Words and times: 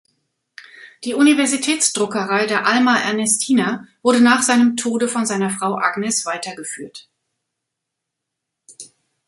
Die 1.03 1.13
Universitätsdruckerei 1.13 2.47
der 2.47 2.65
Alma 2.65 2.97
Ernestina 2.97 3.85
wurde 4.01 4.19
nach 4.19 4.41
seinem 4.41 4.75
Tode 4.75 5.07
von 5.07 5.27
seiner 5.27 5.51
Frau 5.51 5.75
Agnes 5.77 6.25
weitergeführt. 6.25 7.07